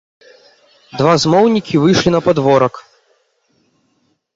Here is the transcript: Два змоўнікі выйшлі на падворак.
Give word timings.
Два 1.01 1.13
змоўнікі 1.25 1.75
выйшлі 1.85 2.09
на 2.19 2.25
падворак. 2.31 2.73